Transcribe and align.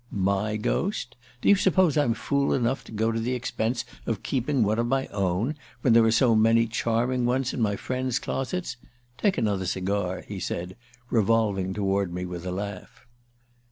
"My 0.09 0.57
ghost? 0.57 1.15
Do 1.41 1.49
you 1.49 1.53
suppose 1.55 1.95
I'm 1.95 2.15
fool 2.15 2.55
enough 2.55 2.83
to 2.85 2.91
go 2.91 3.11
to 3.11 3.19
the 3.19 3.35
expense 3.35 3.85
of 4.07 4.23
keeping 4.23 4.63
one 4.63 4.79
of 4.79 4.87
my 4.87 5.05
own, 5.09 5.53
when 5.81 5.93
there 5.93 6.03
are 6.05 6.09
so 6.11 6.33
many 6.35 6.65
charming 6.65 7.23
ones 7.27 7.53
in 7.53 7.61
my 7.61 7.75
friends' 7.75 8.17
closets? 8.17 8.77
Take 9.19 9.37
another 9.37 9.67
cigar," 9.67 10.21
he 10.27 10.39
said, 10.39 10.75
revolving 11.11 11.75
toward 11.75 12.11
me 12.11 12.25
with 12.25 12.47
a 12.47 12.51
laugh. 12.51 13.05